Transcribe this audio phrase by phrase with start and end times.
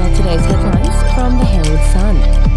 [0.00, 2.49] are today's headlines from the Herald Sun.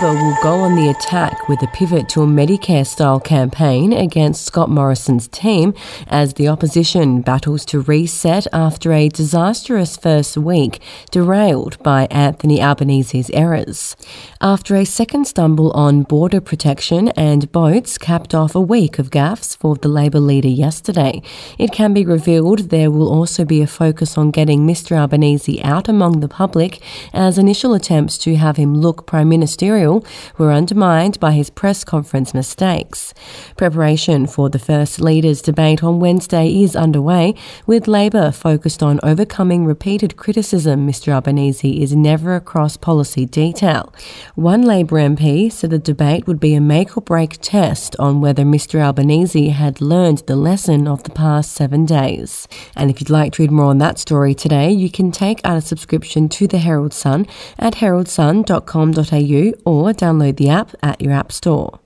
[0.00, 4.44] Labor will go on the attack with a pivot to a Medicare style campaign against
[4.44, 5.74] Scott Morrison's team
[6.06, 10.80] as the opposition battles to reset after a disastrous first week
[11.10, 13.96] derailed by Anthony Albanese's errors.
[14.40, 19.56] After a second stumble on border protection and boats capped off a week of gaffes
[19.56, 21.22] for the Labor leader yesterday,
[21.58, 25.88] it can be revealed there will also be a focus on getting Mr Albanese out
[25.88, 26.80] among the public
[27.12, 29.87] as initial attempts to have him look Prime Minister
[30.36, 33.14] were undermined by his press conference mistakes.
[33.56, 37.34] Preparation for the First Leaders debate on Wednesday is underway,
[37.66, 43.92] with Labor focused on overcoming repeated criticism Mr Albanese is never across policy detail.
[44.34, 48.44] One Labor MP said the debate would be a make or break test on whether
[48.44, 52.46] Mr Albanese had learned the lesson of the past seven days.
[52.76, 55.56] And if you'd like to read more on that story today, you can take out
[55.56, 57.26] a subscription to the Herald Sun
[57.58, 61.80] at heraldsun.com.au or download the app at your App Store.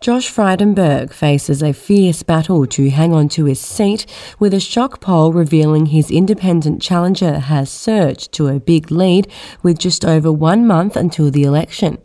[0.00, 4.06] Josh Frydenberg faces a fierce battle to hang on to his seat,
[4.38, 9.30] with a shock poll revealing his independent challenger has surged to a big lead
[9.62, 11.98] with just over one month until the election.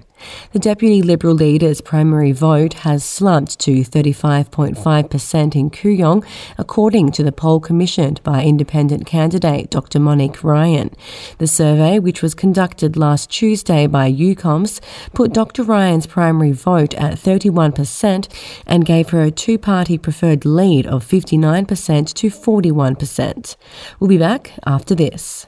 [0.53, 6.25] The Deputy Liberal leader's primary vote has slumped to 35.5% in Kooyong,
[6.57, 9.99] according to the poll commissioned by independent candidate Dr.
[9.99, 10.91] Monique Ryan.
[11.37, 14.79] The survey, which was conducted last Tuesday by uComms,
[15.13, 15.63] put Dr.
[15.63, 18.27] Ryan's primary vote at 31%
[18.65, 23.55] and gave her a two party preferred lead of 59% to 41%.
[23.99, 25.47] We'll be back after this.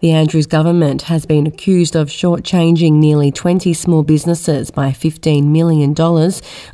[0.00, 5.92] The Andrews government has been accused of shortchanging nearly 20 small businesses by $15 million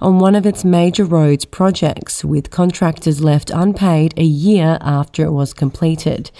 [0.02, 5.30] on one of its major roads projects, with contractors left unpaid a year after it
[5.30, 6.30] was completed.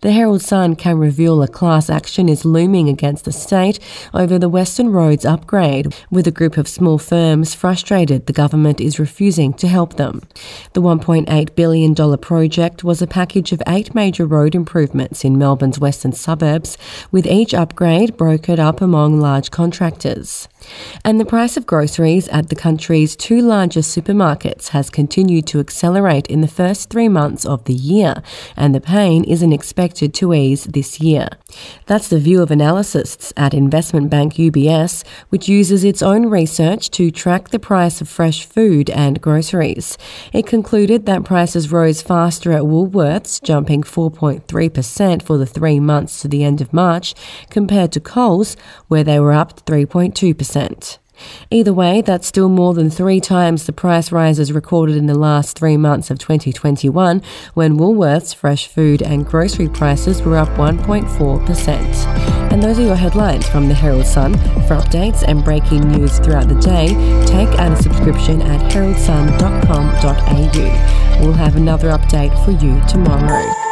[0.00, 3.78] The Herald Sun can reveal a class action is looming against the state
[4.12, 8.98] over the Western Roads upgrade, with a group of small firms frustrated the government is
[8.98, 10.22] refusing to help them.
[10.72, 16.10] The $1.8 billion project was a package of eight major road improvements in Melbourne's western
[16.10, 16.78] suburbs suburbs,
[17.10, 20.48] with each upgrade brokered up among large contractors.
[21.04, 26.26] And the price of groceries at the country's two largest supermarkets has continued to accelerate
[26.28, 28.22] in the first three months of the year,
[28.56, 31.28] and the pain isn't expected to ease this year.
[31.86, 37.10] That's the view of analysts at investment bank UBS, which uses its own research to
[37.10, 39.98] track the price of fresh food and groceries.
[40.32, 46.28] It concluded that prices rose faster at Woolworths, jumping 4.3% for the three months to
[46.28, 47.14] the end of March,
[47.50, 48.56] compared to Coles,
[48.88, 50.98] where they were up 3.2%.
[51.50, 55.56] Either way, that's still more than three times the price rises recorded in the last
[55.58, 57.22] three months of 2021,
[57.54, 62.52] when Woolworths fresh food and grocery prices were up 1.4%.
[62.52, 64.34] And those are your headlines from the Herald Sun.
[64.66, 66.88] For updates and breaking news throughout the day,
[67.26, 71.20] take out a subscription at heraldsun.com.au.
[71.20, 73.71] We'll have another update for you tomorrow.